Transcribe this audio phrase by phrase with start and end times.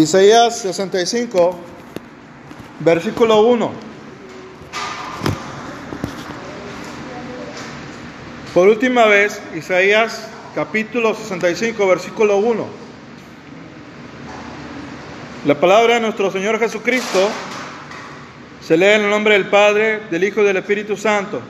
[0.00, 1.60] Isaías 65,
[2.78, 3.70] versículo 1.
[8.54, 12.66] Por última vez, Isaías capítulo 65, versículo 1.
[15.44, 17.28] La palabra de nuestro Señor Jesucristo
[18.66, 21.42] se lee en el nombre del Padre, del Hijo y del Espíritu Santo.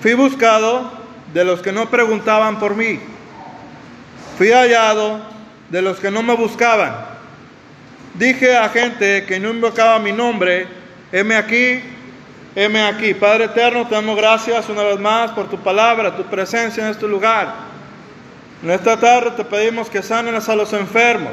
[0.00, 0.88] Fui buscado
[1.32, 3.00] de los que no preguntaban por mí.
[4.38, 5.20] Fui hallado
[5.70, 7.13] de los que no me buscaban.
[8.14, 10.68] Dije a gente que no invocaba mi nombre,
[11.10, 11.80] heme aquí,
[12.54, 13.12] heme aquí.
[13.14, 17.08] Padre eterno, te damos gracias una vez más por tu palabra, tu presencia en este
[17.08, 17.52] lugar.
[18.62, 21.32] En esta tarde te pedimos que sanes a los enfermos.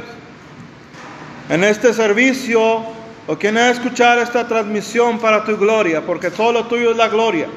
[1.50, 2.84] En este servicio,
[3.27, 7.48] o quien ha escuchar esta transmisión para tu gloria, porque todo tuyo es la gloria.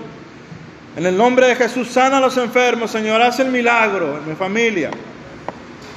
[0.96, 4.34] En el nombre de Jesús, sana a los enfermos, Señor, haz el milagro en mi
[4.34, 4.90] familia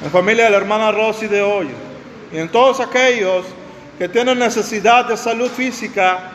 [0.03, 1.67] en familia de la hermana Rosy de hoy,
[2.31, 3.45] y en todos aquellos
[3.97, 6.31] que tienen necesidad de salud física,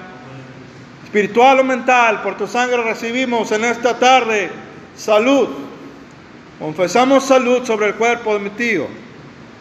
[1.04, 4.50] espiritual o mental, por tu sangre recibimos en esta tarde
[4.96, 5.48] salud.
[6.58, 8.86] Confesamos salud sobre el cuerpo de mi tío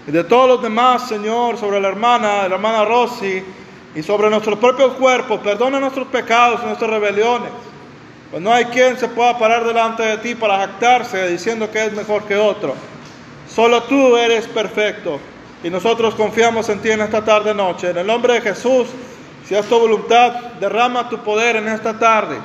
[0.07, 3.43] y de todos los demás, Señor, sobre la hermana, la hermana Rosy
[3.93, 5.39] y sobre nuestros propios cuerpos.
[5.41, 7.49] Perdona nuestros pecados y nuestras rebeliones.
[8.31, 11.93] Pues no hay quien se pueda parar delante de ti para jactarse diciendo que es
[11.93, 12.73] mejor que otro.
[13.53, 15.19] Solo tú eres perfecto
[15.63, 17.91] y nosotros confiamos en ti en esta tarde noche.
[17.91, 18.87] En el nombre de Jesús,
[19.47, 22.37] si es tu voluntad, derrama tu poder en esta tarde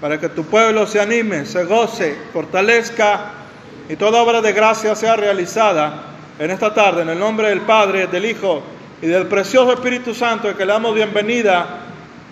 [0.00, 3.32] para que tu pueblo se anime, se goce, fortalezca
[3.88, 6.04] y toda obra de gracia sea realizada
[6.38, 7.02] en esta tarde.
[7.02, 8.62] En el nombre del Padre, del Hijo
[9.02, 11.66] y del precioso Espíritu Santo, que le damos bienvenida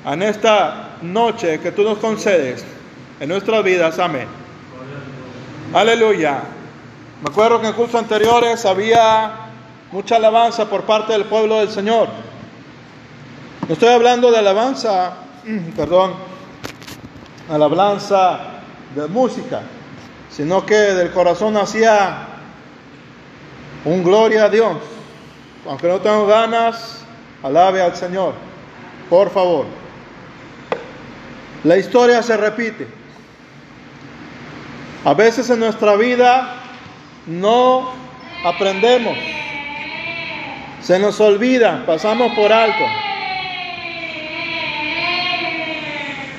[0.06, 2.64] en esta noche que tú nos concedes
[3.20, 3.98] en nuestras vidas.
[3.98, 4.26] Amén.
[5.74, 6.40] Aleluya.
[7.22, 9.47] Me acuerdo que en cursos anteriores había
[9.92, 12.08] mucha alabanza por parte del pueblo del Señor.
[13.67, 15.14] No estoy hablando de alabanza,
[15.77, 16.14] perdón,
[17.50, 18.41] alabanza
[18.95, 19.62] de música,
[20.30, 22.27] sino que del corazón hacía
[23.85, 24.77] un gloria a Dios.
[25.67, 27.05] Aunque no tengo ganas,
[27.42, 28.35] alabe al Señor,
[29.11, 29.67] por favor.
[31.64, 32.86] La historia se repite.
[35.05, 36.55] A veces en nuestra vida
[37.27, 37.91] no
[38.45, 39.17] aprendemos.
[40.88, 42.82] Se nos olvida, pasamos por alto.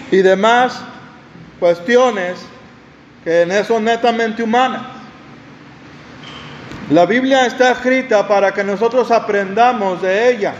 [0.09, 0.81] Y demás
[1.59, 2.39] cuestiones
[3.23, 4.81] que son netamente humanas.
[6.89, 10.55] La Biblia está escrita para que nosotros aprendamos de ella.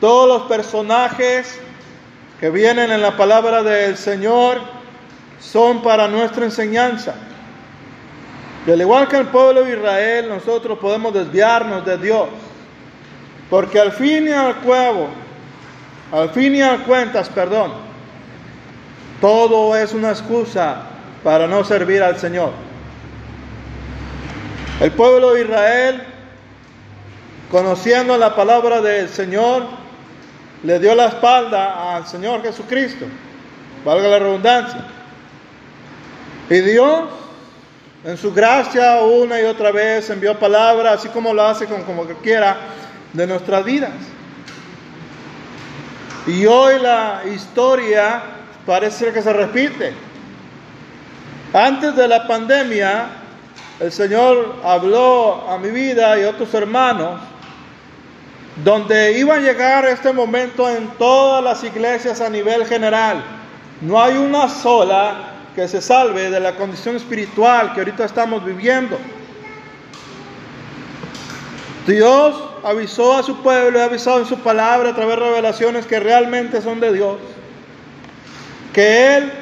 [0.00, 1.60] Todos los personajes
[2.40, 4.62] que vienen en la palabra del Señor
[5.38, 7.14] son para nuestra enseñanza.
[8.66, 12.49] Y al igual que el pueblo de Israel, nosotros podemos desviarnos de Dios.
[13.50, 15.08] Porque al fin y al cabo,
[16.12, 17.72] al fin y al cuentas, perdón,
[19.20, 20.82] todo es una excusa
[21.24, 22.52] para no servir al Señor.
[24.80, 26.02] El pueblo de Israel,
[27.50, 29.64] conociendo la palabra del Señor,
[30.62, 33.04] le dio la espalda al Señor Jesucristo,
[33.84, 34.84] valga la redundancia.
[36.48, 37.08] Y Dios
[38.04, 42.04] en su gracia una y otra vez envió palabra, así como lo hace con como
[42.22, 42.56] quiera,
[43.12, 43.92] de nuestras vidas.
[46.26, 48.22] Y hoy la historia
[48.66, 49.92] parece que se repite.
[51.52, 53.06] Antes de la pandemia,
[53.80, 57.20] el Señor habló a mi vida y a otros hermanos,
[58.62, 63.24] donde iba a llegar este momento en todas las iglesias a nivel general.
[63.80, 68.98] No hay una sola que se salve de la condición espiritual que ahorita estamos viviendo.
[71.86, 76.00] Dios avisó a su pueblo ha avisado en su palabra a través de revelaciones que
[76.00, 77.16] realmente son de Dios.
[78.72, 79.32] Que Él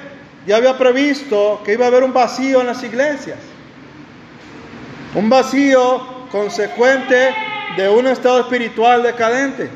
[0.46, 3.38] ya había previsto que iba a haber un vacío en las iglesias.
[5.14, 7.34] Un vacío consecuente
[7.76, 9.70] de un estado espiritual decadente.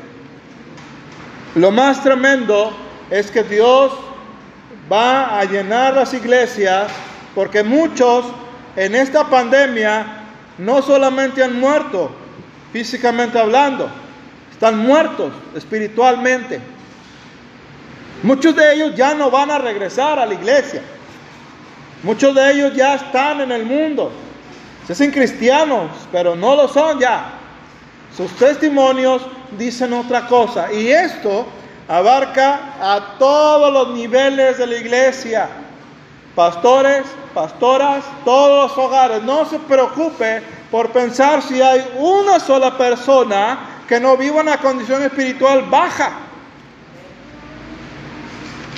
[1.55, 2.75] Lo más tremendo
[3.09, 3.93] es que Dios
[4.91, 6.91] va a llenar las iglesias
[7.35, 8.25] porque muchos
[8.75, 10.23] en esta pandemia
[10.57, 12.11] no solamente han muerto
[12.73, 13.87] físicamente hablando,
[14.51, 16.59] están muertos espiritualmente.
[18.23, 20.81] Muchos de ellos ya no van a regresar a la iglesia.
[22.01, 24.11] Muchos de ellos ya están en el mundo.
[24.87, 27.33] Se hacen cristianos, pero no lo son ya.
[28.17, 29.21] Sus testimonios
[29.57, 30.73] dicen otra cosa.
[30.73, 31.45] Y esto
[31.87, 35.47] abarca a todos los niveles de la iglesia.
[36.35, 37.03] Pastores,
[37.35, 39.21] pastoras, todos los hogares.
[39.21, 40.41] No se preocupe
[40.73, 46.13] por pensar si hay una sola persona que no viva una condición espiritual baja.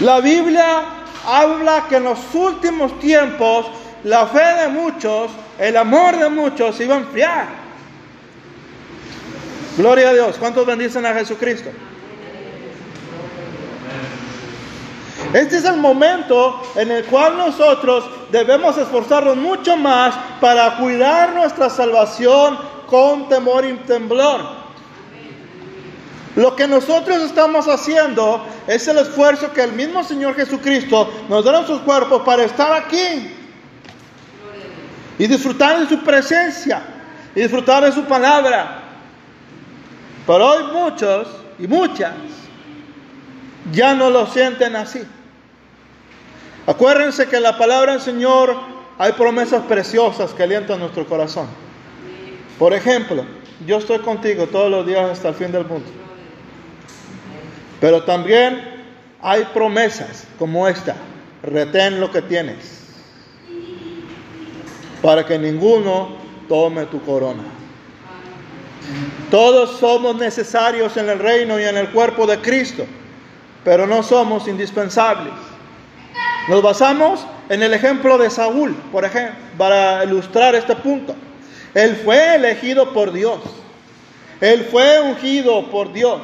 [0.01, 0.83] La Biblia
[1.25, 3.67] habla que en los últimos tiempos
[4.03, 7.47] la fe de muchos, el amor de muchos iba a enfriar.
[9.77, 10.35] Gloria a Dios.
[10.37, 11.69] ¿Cuántos bendicen a Jesucristo?
[15.31, 18.03] Este es el momento en el cual nosotros
[18.35, 24.41] debemos esforzarnos mucho más para cuidar nuestra salvación con temor y temblor.
[26.35, 31.61] Lo que nosotros estamos haciendo es el esfuerzo que el mismo Señor Jesucristo nos da
[31.61, 33.31] en sus cuerpos para estar aquí
[35.17, 36.81] y disfrutar de su presencia
[37.33, 38.81] y disfrutar de su palabra.
[40.27, 41.27] Pero hoy muchos
[41.57, 42.13] y muchas
[43.71, 45.03] ya no lo sienten así.
[46.67, 48.55] Acuérdense que en la palabra del Señor
[48.97, 51.47] hay promesas preciosas que alientan nuestro corazón.
[52.57, 53.23] Por ejemplo,
[53.65, 55.87] yo estoy contigo todos los días hasta el fin del mundo.
[57.79, 58.61] Pero también
[59.21, 60.95] hay promesas como esta.
[61.43, 62.83] Retén lo que tienes
[65.01, 66.15] para que ninguno
[66.49, 67.43] tome tu corona.
[69.29, 72.85] Todos somos necesarios en el reino y en el cuerpo de Cristo,
[73.63, 75.33] pero no somos indispensables.
[76.47, 81.15] Nos basamos en el ejemplo de Saúl, por ejemplo, para ilustrar este punto.
[81.73, 83.39] Él fue elegido por Dios.
[84.41, 86.21] Él fue ungido por Dios.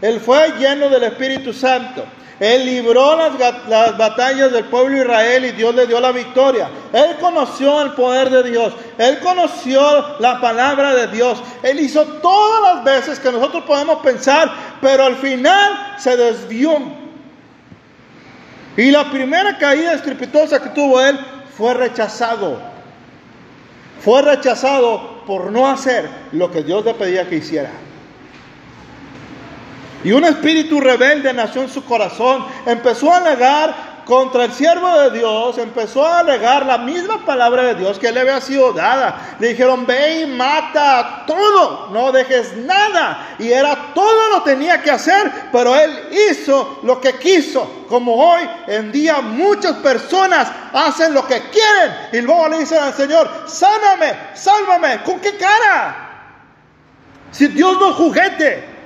[0.00, 2.04] Él fue lleno del Espíritu Santo.
[2.38, 6.70] Él libró las, las, batallas del pueblo de Israel y Dios le dio la victoria.
[6.92, 8.74] Él conoció el poder de Dios.
[8.96, 11.42] Él conoció la palabra de Dios.
[11.64, 16.80] Él hizo todas las veces que nosotros podemos pensar, pero al final se desvió.
[18.78, 21.18] Y la primera caída estrepitosa que tuvo él
[21.56, 22.60] fue rechazado.
[24.00, 27.70] Fue rechazado por no hacer lo que Dios le pedía que hiciera.
[30.04, 32.46] Y un espíritu rebelde nació en su corazón.
[32.66, 33.74] Empezó a negar
[34.08, 38.20] contra el siervo de Dios, empezó a alegar la misma palabra de Dios que le
[38.20, 39.36] había sido dada.
[39.38, 43.36] Le dijeron, ve y mata todo, no dejes nada.
[43.38, 47.84] Y era todo lo tenía que hacer, pero él hizo lo que quiso.
[47.86, 52.94] Como hoy en día muchas personas hacen lo que quieren y luego le dicen al
[52.94, 55.02] Señor, sáname, sálvame.
[55.02, 56.30] ¿Con qué cara?
[57.30, 58.78] Si Dios no juguete.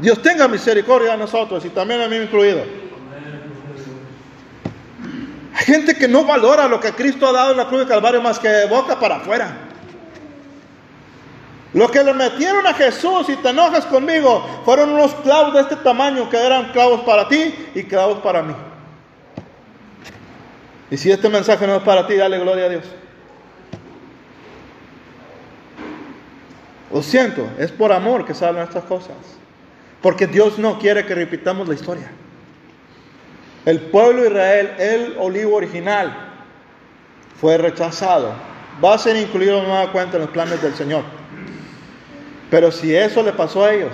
[0.00, 2.89] Dios tenga misericordia de nosotros y también a mí incluido.
[5.70, 8.40] Gente que no valora lo que Cristo ha dado en la cruz de Calvario más
[8.40, 9.56] que de boca para afuera.
[11.72, 15.76] Lo que le metieron a Jesús, y te enojas conmigo, fueron unos clavos de este
[15.76, 18.52] tamaño que eran clavos para ti y clavos para mí.
[20.90, 22.84] Y si este mensaje no es para ti, dale gloria a Dios.
[26.92, 29.14] Lo siento, es por amor que salen estas cosas.
[30.02, 32.10] Porque Dios no quiere que repitamos la historia.
[33.66, 36.14] El pueblo de Israel, el olivo original,
[37.40, 38.32] fue rechazado.
[38.82, 41.02] Va a ser incluido en nueva cuenta en los planes del Señor.
[42.50, 43.92] Pero si eso le pasó a ellos,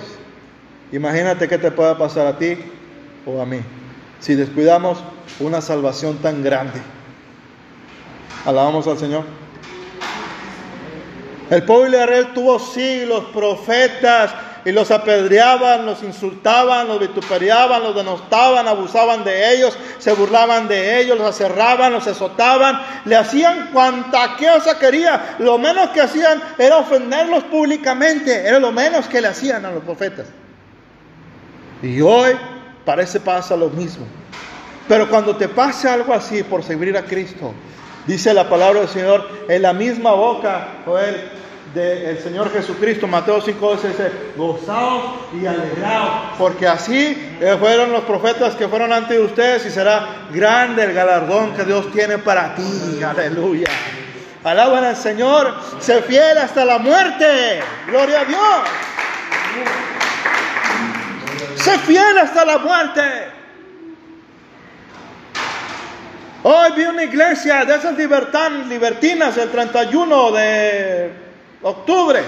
[0.91, 2.57] imagínate qué te puede pasar a ti
[3.25, 3.59] o a mí.
[4.19, 5.03] Si descuidamos
[5.39, 6.81] una salvación tan grande.
[8.45, 9.23] Alabamos al Señor.
[11.49, 14.33] El pueblo de Israel tuvo siglos, profetas,
[14.67, 20.99] y los apedreaban, los insultaban, los vituperiaban, los denostaban, abusaban de ellos, se burlaban de
[20.99, 25.37] ellos, los aserraban, los azotaban, le hacían cuanta cosa quería.
[25.39, 29.85] Lo menos que hacían era ofenderlos públicamente, era lo menos que le hacían a los
[29.85, 30.25] profetas.
[31.81, 32.33] Y hoy
[32.83, 34.05] parece pasa lo mismo.
[34.89, 37.53] Pero cuando te pase algo así por servir a Cristo,
[38.05, 43.07] dice la palabra del Señor, en la misma boca, Joel, del Señor Jesucristo.
[43.07, 49.17] Mateo 5 dice, gozaos y alegraos, porque así eh, fueron los profetas que fueron antes
[49.17, 53.01] de ustedes y será grande el galardón que Dios tiene para ti.
[53.03, 53.67] Aleluya.
[54.43, 57.59] Alaban al Señor, se fiel hasta la muerte.
[57.87, 58.59] Gloria a Dios.
[61.55, 63.01] Se fiel hasta la muerte.
[66.43, 71.26] Hoy vi una iglesia de esas libertinas el 31 de
[71.61, 72.23] octubre,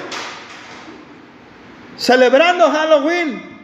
[1.98, 3.60] celebrando Halloween,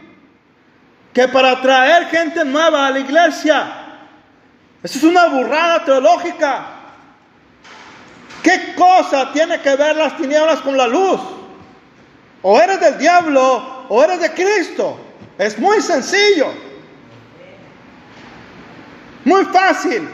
[1.12, 3.86] que para traer gente nueva a la iglesia,
[4.82, 6.66] eso es una burrada teológica.
[8.42, 11.20] ¿Qué cosa tiene que ver las tinieblas con la luz?
[12.42, 14.96] O eres del diablo o eres de Cristo.
[15.38, 16.52] Es muy sencillo.
[19.24, 20.08] Muy fácil.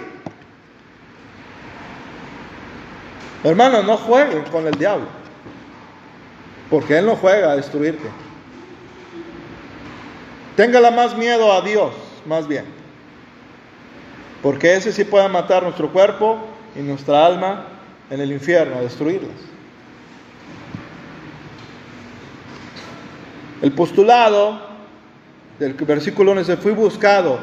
[3.44, 5.21] Hermano, no jueguen con el diablo.
[6.72, 8.08] Porque Él no juega a destruirte.
[10.56, 11.92] Téngala más miedo a Dios,
[12.24, 12.64] más bien.
[14.42, 16.38] Porque ese sí puede matar nuestro cuerpo
[16.74, 17.66] y nuestra alma
[18.08, 19.36] en el infierno, a destruirlas.
[23.60, 24.62] El postulado
[25.58, 27.38] del versículo 11 fui buscado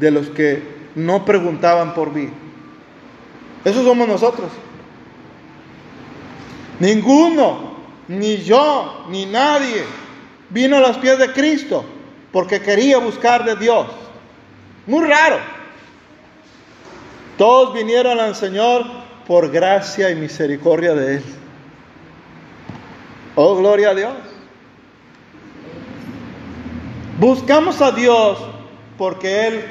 [0.00, 0.62] de los que
[0.94, 2.30] no preguntaban por mí.
[3.66, 4.50] Esos somos nosotros.
[6.80, 7.67] Ninguno,
[8.08, 9.84] ni yo, ni nadie
[10.50, 11.84] vino a los pies de Cristo
[12.32, 13.86] porque quería buscar de Dios.
[14.86, 15.38] Muy raro.
[17.36, 18.84] Todos vinieron al Señor
[19.26, 21.24] por gracia y misericordia de Él.
[23.34, 24.14] Oh, gloria a Dios.
[27.18, 28.38] Buscamos a Dios
[28.96, 29.64] porque Él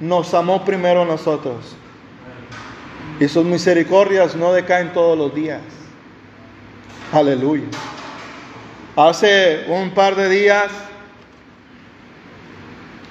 [0.00, 1.76] nos amó primero a nosotros.
[3.20, 5.60] Y sus misericordias no decaen todos los días.
[7.12, 7.64] Aleluya.
[8.96, 10.72] Hace un par de días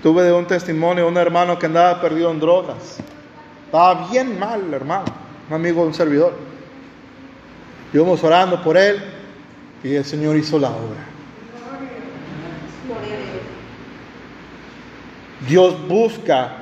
[0.03, 2.97] tuve de un testimonio un hermano que andaba perdido en drogas.
[3.65, 5.05] Estaba bien mal, hermano,
[5.49, 6.33] un amigo un servidor.
[7.93, 9.01] Íbamos orando por él
[9.83, 11.05] y el Señor hizo la obra.
[15.47, 16.57] Dios busca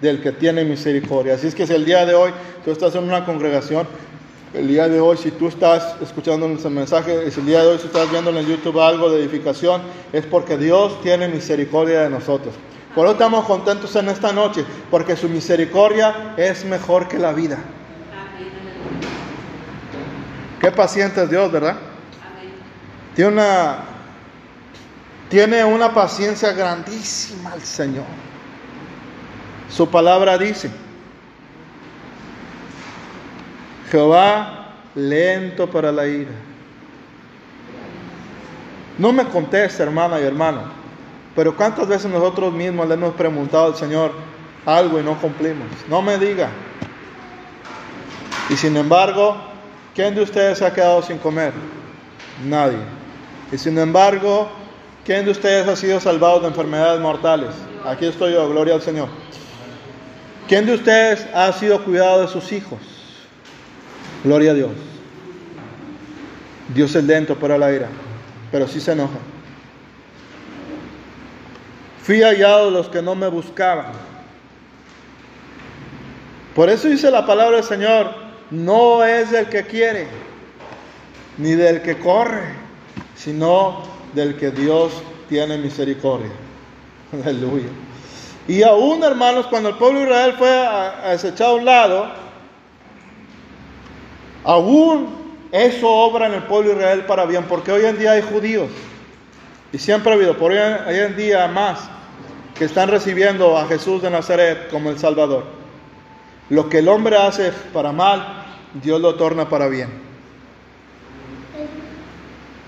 [0.00, 1.34] del que tiene misericordia.
[1.34, 2.30] Así es que si el día de hoy
[2.64, 3.86] tú estás en una congregación,
[4.54, 7.78] el día de hoy si tú estás escuchando ese mensaje, si el día de hoy
[7.78, 12.54] si estás viendo en YouTube algo de edificación, es porque Dios tiene misericordia de nosotros.
[12.94, 17.58] Por eso estamos contentos en esta noche, porque su misericordia es mejor que la vida.
[20.60, 21.76] Qué paciente es Dios, ¿verdad?
[23.14, 23.78] Tiene una,
[25.28, 28.04] tiene una paciencia grandísima el Señor.
[29.70, 30.70] Su palabra dice,
[33.90, 36.32] Jehová lento para la ira.
[38.98, 40.62] No me conteste, hermana y hermano,
[41.36, 44.12] pero ¿cuántas veces nosotros mismos le hemos preguntado al Señor
[44.66, 45.68] algo y no cumplimos?
[45.88, 46.50] No me diga.
[48.50, 49.36] Y sin embargo,
[49.94, 51.52] ¿quién de ustedes ha quedado sin comer?
[52.44, 52.78] Nadie.
[53.52, 54.48] Y sin embargo,
[55.04, 57.50] ¿quién de ustedes ha sido salvado de enfermedades mortales?
[57.84, 59.08] Aquí estoy yo, gloria al Señor.
[60.48, 62.97] ¿Quién de ustedes ha sido cuidado de sus hijos?
[64.24, 64.70] Gloria a Dios.
[66.74, 67.88] Dios es lento para la ira,
[68.50, 69.18] pero sí se enoja.
[72.02, 73.92] Fui hallado los que no me buscaban.
[76.54, 78.14] Por eso dice la palabra del Señor,
[78.50, 80.08] no es del que quiere,
[81.36, 82.54] ni del que corre,
[83.14, 83.82] sino
[84.14, 84.92] del que Dios
[85.28, 86.30] tiene misericordia.
[87.24, 87.68] Aleluya.
[88.48, 92.10] Y aún, hermanos, cuando el pueblo de Israel fue desechado a un lado,
[94.44, 95.08] aún
[95.52, 98.68] eso obra en el pueblo de Israel para bien, porque hoy en día hay judíos,
[99.72, 101.88] y siempre ha habido, por hoy, hoy en día más,
[102.54, 105.44] que están recibiendo a Jesús de Nazaret como el Salvador.
[106.50, 108.44] Lo que el hombre hace para mal,
[108.82, 109.88] Dios lo torna para bien.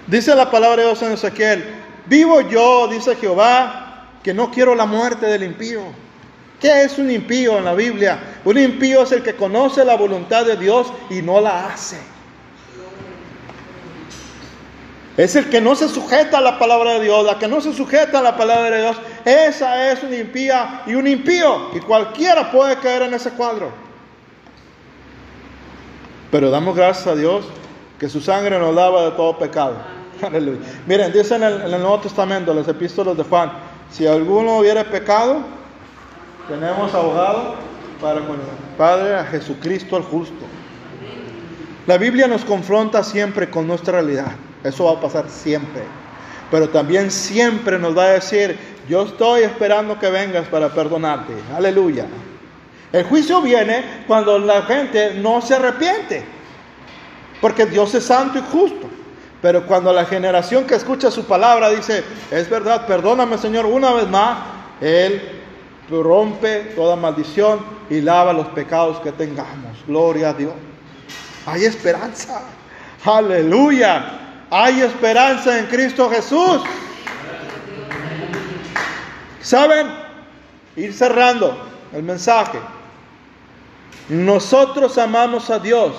[0.07, 1.65] Dice la palabra de Dios en Ezequiel,
[2.07, 5.83] vivo yo, dice Jehová, que no quiero la muerte del impío.
[6.61, 8.19] ¿Qué es un impío en la Biblia?
[8.45, 11.99] Un impío es el que conoce la voluntad de Dios y no la hace.
[15.17, 17.75] Es el que no se sujeta a la palabra de Dios, la que no se
[17.75, 18.97] sujeta a la palabra de Dios.
[19.25, 21.71] Esa es una impía y un impío.
[21.75, 23.71] Y cualquiera puede caer en ese cuadro.
[26.31, 27.45] Pero damos gracias a Dios
[27.99, 29.77] que su sangre nos lava de todo pecado.
[30.23, 30.61] Aleluya.
[30.87, 33.53] Miren, dice en el, en el Nuevo Testamento, los epístolas de Juan,
[33.91, 35.41] si alguno hubiera pecado,
[36.49, 37.57] tenemos abogado
[38.01, 40.47] Padre a Jesucristo el justo.
[41.87, 44.33] La Biblia nos confronta siempre con nuestra realidad.
[44.65, 45.83] Eso va a pasar siempre.
[46.51, 51.33] Pero también siempre nos va a decir, yo estoy esperando que vengas para perdonarte.
[51.55, 52.07] Aleluya.
[52.93, 56.25] El juicio viene cuando la gente no se arrepiente.
[57.41, 58.89] Porque Dios es santo y justo.
[59.41, 64.09] Pero cuando la generación que escucha su palabra dice, es verdad, perdóname Señor una vez
[64.09, 64.39] más,
[64.81, 65.40] Él
[65.91, 69.77] rompe toda maldición y lava los pecados que tengamos.
[69.87, 70.53] Gloria a Dios.
[71.47, 72.43] Hay esperanza.
[73.05, 74.47] Aleluya.
[74.51, 76.63] Hay esperanza en Cristo Jesús.
[79.41, 79.89] ¿Saben?
[80.77, 81.57] Ir cerrando
[81.93, 82.59] el mensaje.
[84.09, 85.93] Nosotros amamos a Dios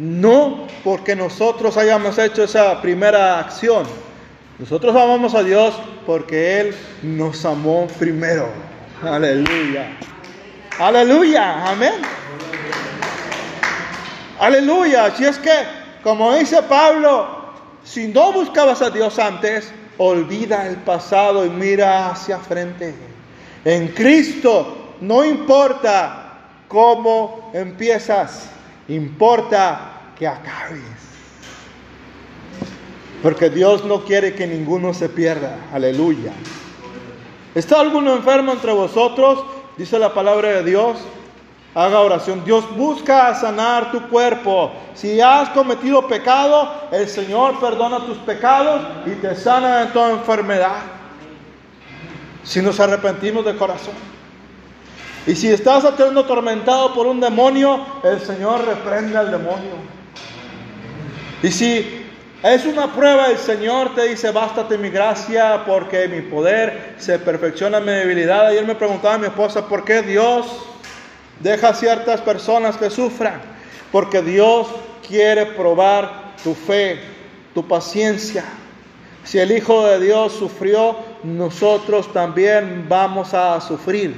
[0.00, 3.84] no porque nosotros hayamos hecho esa primera acción.
[4.58, 5.74] Nosotros amamos a Dios
[6.06, 8.48] porque Él nos amó primero.
[9.02, 9.96] Aleluya.
[10.78, 11.70] Aleluya.
[11.70, 12.02] Amén.
[14.38, 15.06] Aleluya.
[15.06, 15.52] Así es que,
[16.02, 17.38] como dice Pablo,
[17.82, 22.94] Si no buscabas a Dios antes, olvida el pasado y mira hacia frente.
[23.64, 26.38] En Cristo no importa
[26.68, 28.50] cómo empiezas,
[28.88, 30.82] importa que acabes.
[33.22, 35.56] Porque Dios no quiere que ninguno se pierda.
[35.72, 36.32] Aleluya.
[37.54, 39.44] ¿Está alguno enfermo entre vosotros?
[39.76, 40.98] Dice la palabra de Dios.
[41.74, 42.44] Haga oración.
[42.44, 44.72] Dios busca sanar tu cuerpo.
[44.94, 50.82] Si has cometido pecado, el Señor perdona tus pecados y te sana de toda enfermedad.
[52.42, 53.94] Si nos arrepentimos de corazón.
[55.26, 59.74] Y si estás siendo atormentado por un demonio, el Señor reprende al demonio.
[61.42, 61.99] Y si
[62.42, 67.78] es una prueba, el Señor te dice, bástate mi gracia porque mi poder se perfecciona
[67.78, 68.46] en mi debilidad.
[68.46, 70.46] Ayer me preguntaba mi esposa, ¿por qué Dios
[71.40, 73.42] deja a ciertas personas que sufran?
[73.92, 74.68] Porque Dios
[75.06, 77.00] quiere probar tu fe,
[77.52, 78.44] tu paciencia.
[79.22, 84.14] Si el Hijo de Dios sufrió, nosotros también vamos a sufrir.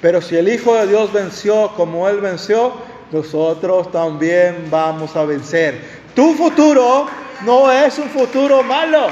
[0.00, 2.72] Pero si el Hijo de Dios venció como Él venció,
[3.12, 5.82] nosotros también vamos a vencer.
[6.14, 7.06] Tu futuro
[7.42, 9.08] no es un futuro malo.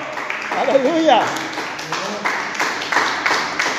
[0.61, 1.21] Aleluya.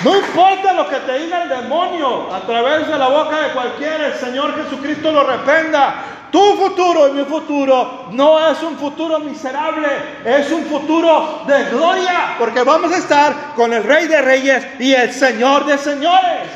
[0.03, 4.07] No importa lo que te diga el demonio a través de la boca de cualquiera,
[4.07, 6.03] el Señor Jesucristo lo reprenda.
[6.31, 9.87] Tu futuro y mi futuro no es un futuro miserable,
[10.23, 14.93] es un futuro de gloria, porque vamos a estar con el Rey de Reyes y
[14.93, 16.49] el Señor de Señores.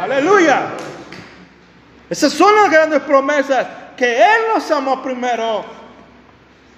[0.00, 0.66] Aleluya.
[2.10, 3.66] Esas son las grandes promesas,
[3.96, 5.64] que Él nos amó primero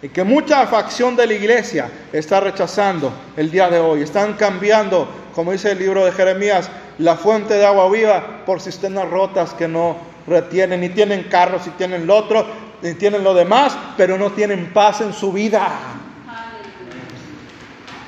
[0.00, 4.02] y que mucha facción de la iglesia está rechazando el día de hoy.
[4.02, 9.09] Están cambiando, como dice el libro de Jeremías, la fuente de agua viva por cisternas
[9.11, 12.47] rotas que no retienen, ni tienen carros, ni tienen lo otro,
[12.83, 15.69] ni tienen lo demás, pero no tienen paz en su vida.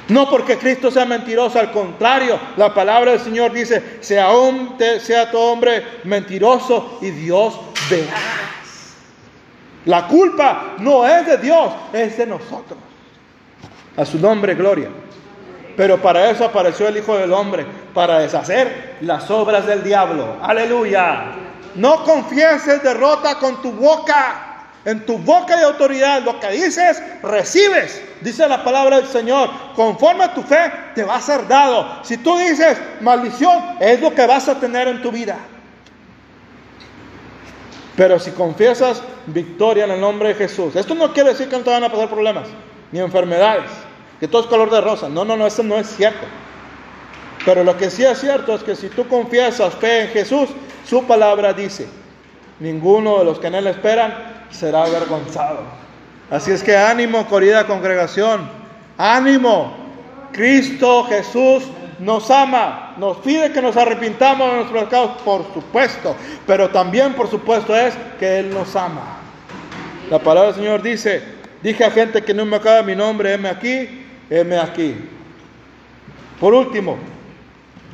[0.09, 5.30] No porque Cristo sea mentiroso, al contrario, la palabra del Señor dice, sea, hombre, sea
[5.32, 8.40] hombre mentiroso y Dios verá.
[9.86, 12.78] La culpa no es de Dios, es de nosotros.
[13.97, 14.88] A su nombre, gloria.
[15.76, 17.64] Pero para eso apareció el Hijo del Hombre,
[17.95, 20.36] para deshacer las obras del diablo.
[20.43, 21.32] Aleluya.
[21.75, 24.47] No confieses derrota con tu boca.
[24.84, 28.02] En tu boca de autoridad, lo que dices, recibes.
[28.23, 29.50] Dice la palabra del Señor.
[29.76, 32.02] Conforme a tu fe, te va a ser dado.
[32.02, 35.36] Si tú dices maldición, es lo que vas a tener en tu vida.
[38.00, 41.65] Pero si confiesas victoria en el nombre de Jesús, esto no quiere decir que no
[41.65, 42.49] te van a pasar problemas,
[42.93, 43.71] ni enfermedades,
[44.19, 45.10] que todo es color de rosa.
[45.10, 46.26] No, no, no, eso no es cierto.
[47.45, 50.49] Pero lo que sí es cierto es que si tú confiesas fe en Jesús,
[50.89, 51.89] su palabra dice,
[52.58, 55.60] ninguno de los que en él esperan será avergonzado.
[56.30, 58.49] Así es que ánimo, corrida congregación,
[58.97, 59.76] ánimo.
[60.32, 61.65] Cristo Jesús
[62.00, 67.28] nos ama, nos pide que nos arrepintamos de nuestros pecados, por supuesto, pero también por
[67.28, 69.19] supuesto es que Él nos ama.
[70.10, 71.23] La palabra del Señor dice,
[71.63, 74.97] dije a gente que no me acaba mi nombre, heme aquí, heme aquí.
[76.41, 76.97] Por último,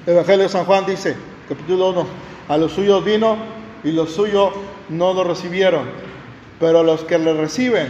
[0.06, 1.16] el Evangelio de San Juan dice,
[1.48, 2.06] capítulo 1,
[2.48, 3.36] a los suyos vino
[3.82, 4.52] y los suyos
[4.88, 5.88] no lo recibieron,
[6.60, 7.88] pero a los que le reciben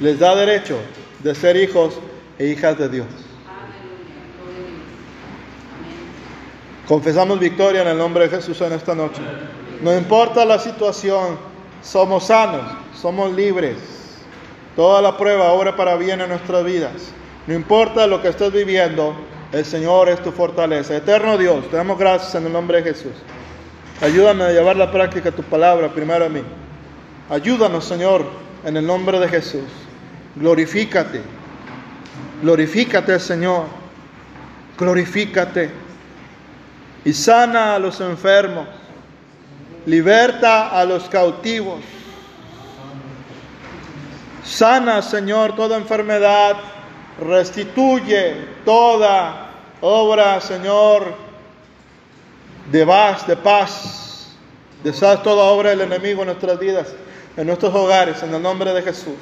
[0.00, 0.78] les da derecho
[1.22, 1.98] de ser hijos
[2.38, 3.25] e hijas de Dios.
[6.86, 9.20] Confesamos victoria en el nombre de Jesús en esta noche.
[9.82, 11.36] No importa la situación,
[11.82, 12.62] somos sanos,
[12.94, 13.76] somos libres.
[14.76, 16.92] Toda la prueba obra para bien en nuestras vidas.
[17.48, 19.16] No importa lo que estés viviendo,
[19.50, 20.96] el Señor es tu fortaleza.
[20.96, 23.12] Eterno Dios, te damos gracias en el nombre de Jesús.
[24.00, 26.42] Ayúdame a llevar la práctica tu palabra primero a mí.
[27.30, 28.24] Ayúdanos, Señor,
[28.64, 29.64] en el nombre de Jesús.
[30.36, 31.20] Glorifícate.
[32.42, 33.64] Glorifícate, Señor.
[34.78, 35.85] Glorifícate
[37.06, 38.66] y sana a los enfermos,
[39.86, 41.80] liberta a los cautivos.
[44.44, 46.56] Sana, Señor, toda enfermedad,
[47.20, 51.14] restituye toda obra, Señor,
[52.72, 54.36] de paz, de paz.
[54.82, 56.88] Deshaz toda obra del enemigo en nuestras vidas,
[57.36, 59.14] en nuestros hogares, en el nombre de Jesús.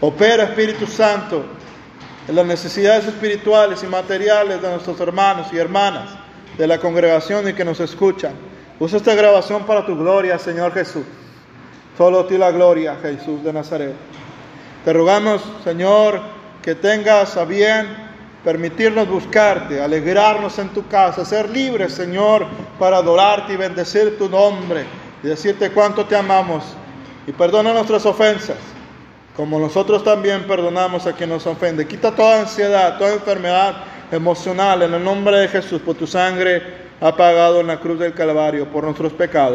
[0.00, 1.44] Opera, Espíritu Santo,
[2.28, 6.23] en las necesidades espirituales y materiales de nuestros hermanos y hermanas
[6.58, 8.32] de la congregación y que nos escuchan.
[8.78, 11.04] Usa esta grabación para tu gloria, Señor Jesús.
[11.96, 13.94] Solo a ti la gloria, Jesús de Nazaret.
[14.84, 16.20] Te rogamos, Señor,
[16.60, 17.86] que tengas a bien
[18.42, 22.46] permitirnos buscarte, alegrarnos en tu casa, ser libres, Señor,
[22.78, 24.84] para adorarte y bendecir tu nombre
[25.22, 26.64] y decirte cuánto te amamos.
[27.26, 28.58] Y perdona nuestras ofensas.
[29.36, 31.88] como nosotros también perdonamos a quien nos ofende.
[31.88, 33.74] Quita toda ansiedad, toda enfermedad
[34.10, 38.14] emocional en el nombre de Jesús, por tu sangre ha pagado en la cruz del
[38.14, 39.52] Calvario por nuestros pecados.